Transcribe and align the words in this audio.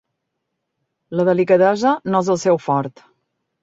La 1.19 1.27
delicadesa 1.31 1.95
no 2.11 2.25
és 2.25 2.35
el 2.37 2.43
seu 2.49 2.63
fort. 2.69 3.09